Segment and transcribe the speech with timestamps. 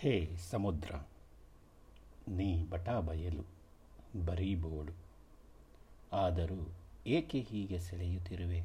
[0.00, 0.94] ಹೇ ಸಮುದ್ರ,
[2.28, 3.44] ನೀ ಬಟಾ ಬಯಲು
[4.24, 4.92] ಬರೀ ಬೋಳು
[6.12, 6.72] ಆದರೂ
[7.06, 8.60] ಏಕೆ ಹೀಗೆ ಸೆಳೆಯುತ್ತಿರುವೆ?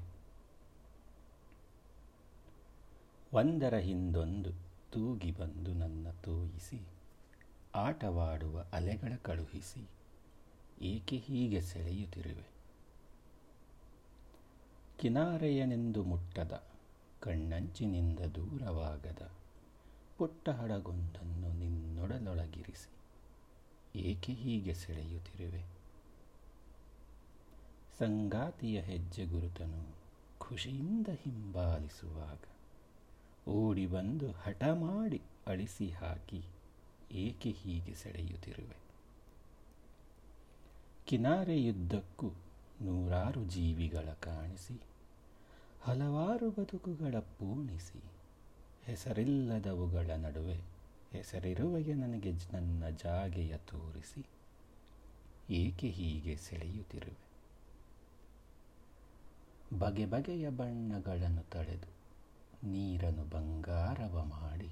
[3.34, 4.52] ಒಂದರ ಹಿಂದೊಂದು
[4.92, 6.80] ತೂಗಿ ಬಂದು ನನ್ನ ತೂಯಿಸಿ,
[7.76, 9.90] ಆಟವಾಡುವ ಅಲೆಗಳ ಕಳುಹಿಸಿ,
[10.82, 12.48] ಏಕೆ ಹೀಗೆ ಸೆಳೆಯುತ್ತಿರುವೆ?
[15.00, 16.64] ಕಿನಾರೆಯನೆಂದು ಮುಟ್ಟದ,
[17.20, 19.32] ಕಣ್ಣಂಚಿನಿಂದ ದೂರವಾಗದ
[20.24, 22.90] ಪುಟ್ಟ ಹಡಗೊಂದನ್ನು ನಿನ್ನೊಡಲೊಳಗಿರಿಸಿ.
[24.00, 25.66] ಏಕೆ ಹೀಗೆ ಸೆಳೆಯುತ್ತಿರುವೆ?
[28.00, 29.96] ಸಂಗಾತಿಯ ಹೆಜ್ಜೆ ಗುರುತನು
[30.40, 32.40] ಖುಷಿಯಿಂದ ಹಿಂಬಾಲಿಸುವಾಗ.
[33.50, 36.44] ಓಡಿ ಬಂದು ಹಠ ಮಾಡಿ ಅಳಿಸಿ ಹಾಕಿ
[37.12, 38.78] ಏಕೆ ಹೀಗೆ ಸೆಳೆಯುತ್ತಿರುವೆ?
[41.06, 42.30] ಕಿನಾರೆಯುದ್ದಕ್ಕೂ
[42.82, 44.82] ನೂರಾರು ಜೀವಿಗಳ ಕಾಣಿಸಿ,
[45.82, 48.04] ಹಲವಾರು ಬದುಕುಗಳ ಪೂರ್ಣಿಸಿ
[48.86, 50.56] ಹೆಸರಿಲ್ಲದವುಗಳ ನಡುವೆ
[51.12, 54.26] ಹೆಸರಿರುವೆಗೆ ನನಗೆ ನನ್ನ ಜಾಗೆಯ ತೋರಿಸಿ,
[55.50, 57.20] ಏಕೆ ಹೀಗೆ ಸೆಳೆಯುತ್ತಿರುವೆ?
[59.80, 61.90] ಬಗೆ ಬಗೆಯ ಬಣ್ಣಗಳನ್ನು ತಳೆದು
[62.68, 64.70] ನೀರನ್ನು ಬಂಗಾರವ ಮಾಡಿ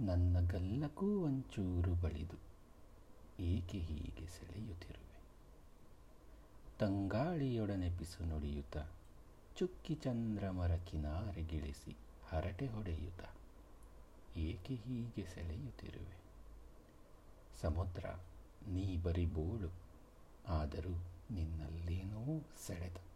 [0.00, 2.38] ನನ್ನ ಗಲ್ಲಕ್ಕೂ ಒಂಚೂರು ಬಳಿದು
[3.42, 5.20] ಏಕೆ ಹೀಗೆ ಸೆಳೆಯುತ್ತಿರುವೆ?
[6.78, 8.76] ತಂಗಾಳಿಯೊಡನೆ ಪಿಸು ನುಡಿಯುತ್ತ,
[9.56, 11.96] ಚುಕ್ಕಿ ಚಂದ್ರಮರ ಕಿನಾರೆಗಿಳಿಸಿ
[12.28, 13.37] ಹರಟೆ ಹೊಡೆಯುತ್ತ
[14.70, 16.16] ಏಕೆ ಹೀಗೆ ಸೆಳೆಯುತ್ತಿರುವೆ.
[17.60, 18.04] ಸಮುದ್ರ
[18.68, 19.70] ನೀ ಬರಿ ಬೋಳು
[20.48, 20.94] ಆದರೂ
[21.30, 23.07] ನಿನ್ನಲ್ಲೇನೋ ಸೆಳೆದ.